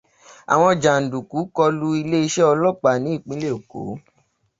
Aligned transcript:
Àwọn 0.53 0.73
jàǹdùkú 0.83 1.37
kọlu 1.55 1.87
ilé-iṣẹ́ 1.99 2.49
ọlọ́pàá 2.53 3.01
ní 3.03 3.09
ìpínlẹ̀ 3.17 3.51
Èkó. 3.57 3.81